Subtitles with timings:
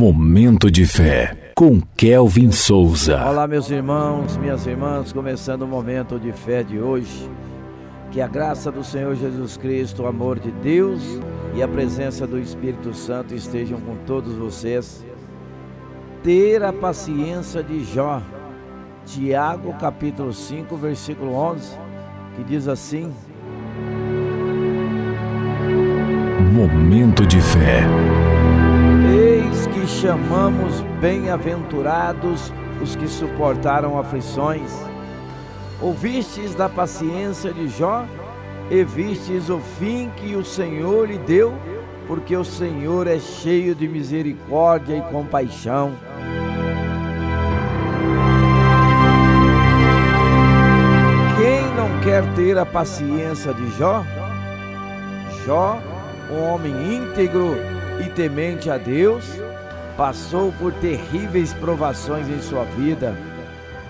[0.00, 3.22] Momento de fé com Kelvin Souza.
[3.22, 7.30] Olá, meus irmãos, minhas irmãs, começando o momento de fé de hoje.
[8.10, 11.02] Que a graça do Senhor Jesus Cristo, o amor de Deus
[11.54, 15.04] e a presença do Espírito Santo estejam com todos vocês.
[16.22, 18.22] Ter a paciência de Jó.
[19.04, 21.78] Tiago, capítulo 5, versículo 11,
[22.36, 23.12] que diz assim:
[26.54, 28.29] Momento de fé.
[29.98, 34.72] Chamamos bem-aventurados os que suportaram aflições.
[35.82, 38.06] Ouvistes da paciência de Jó
[38.70, 41.52] e vistes o fim que o Senhor lhe deu,
[42.06, 45.92] porque o Senhor é cheio de misericórdia e compaixão.
[51.36, 54.04] Quem não quer ter a paciência de Jó?
[55.44, 55.78] Jó,
[56.30, 57.56] um homem íntegro
[58.00, 59.24] e temente a Deus,
[60.00, 63.14] passou por terríveis provações em sua vida.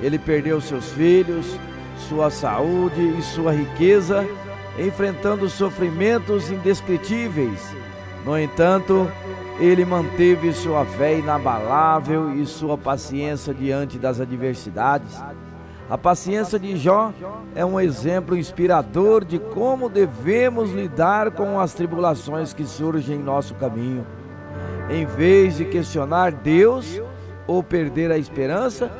[0.00, 1.60] Ele perdeu seus filhos,
[2.08, 4.26] sua saúde e sua riqueza,
[4.78, 7.60] enfrentando sofrimentos indescritíveis.
[8.24, 9.06] No entanto,
[9.60, 15.22] ele manteve sua fé inabalável e sua paciência diante das adversidades.
[15.90, 17.12] A paciência de Jó
[17.54, 23.54] é um exemplo inspirador de como devemos lidar com as tribulações que surgem em nosso
[23.56, 24.06] caminho.
[24.90, 27.00] Em vez de questionar Deus
[27.46, 28.90] ou perder a esperança,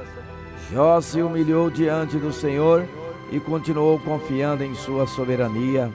[0.70, 2.84] Jó se humilhou diante do Senhor
[3.33, 5.91] e continuou confiando em sua soberania.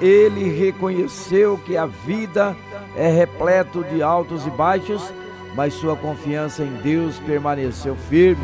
[0.00, 2.56] Ele reconheceu que a vida
[2.96, 5.02] é repleto de altos e baixos,
[5.56, 8.42] mas sua confiança em Deus permaneceu firme.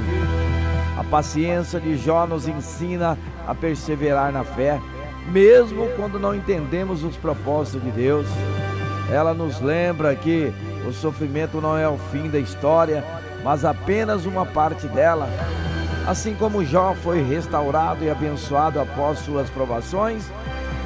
[0.99, 4.81] A paciência de Jó nos ensina a perseverar na fé,
[5.31, 8.27] mesmo quando não entendemos os propósitos de Deus.
[9.11, 10.53] Ela nos lembra que
[10.87, 13.05] o sofrimento não é o fim da história,
[13.43, 15.29] mas apenas uma parte dela.
[16.07, 20.25] Assim como Jó foi restaurado e abençoado após suas provações,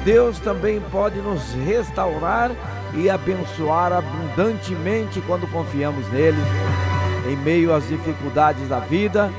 [0.03, 2.51] Deus também pode nos restaurar
[2.93, 6.41] e abençoar abundantemente quando confiamos nele.
[7.29, 9.31] Em meio às dificuldades da vida,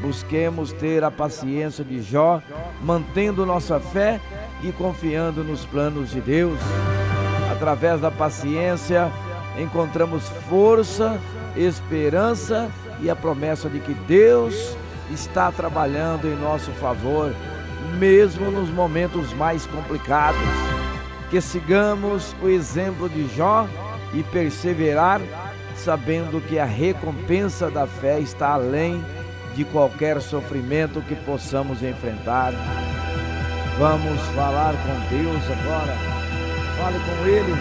[0.00, 2.40] Busquemos ter a paciência de Jó,
[2.82, 4.20] mantendo nossa fé
[4.62, 6.58] e confiando nos planos de Deus.
[7.58, 9.10] Através da paciência,
[9.58, 11.20] encontramos força,
[11.56, 12.70] esperança
[13.00, 14.76] e a promessa de que Deus
[15.10, 17.34] está trabalhando em nosso favor,
[17.98, 20.38] mesmo nos momentos mais complicados.
[21.30, 23.66] Que sigamos o exemplo de Jó
[24.14, 25.20] e perseverar,
[25.74, 29.04] sabendo que a recompensa da fé está além
[29.56, 32.52] de qualquer sofrimento que possamos enfrentar.
[33.80, 36.17] Vamos falar com Deus agora.
[36.78, 37.54] Fale com Ele.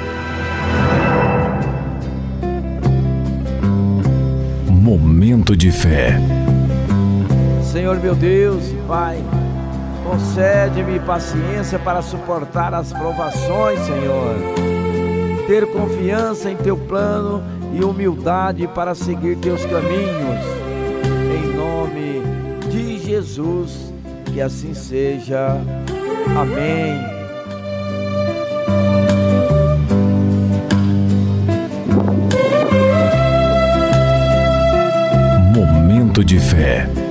[4.70, 6.20] Momento de fé.
[7.64, 9.18] Senhor meu Deus e Pai,
[10.04, 14.36] concede-me paciência para suportar as provações, Senhor.
[15.48, 20.58] Ter confiança em Teu plano e humildade para seguir Teus caminhos
[21.58, 22.22] nome
[22.70, 23.92] de Jesus,
[24.26, 25.60] que assim seja.
[26.40, 27.17] Amém.
[36.24, 37.07] De fé.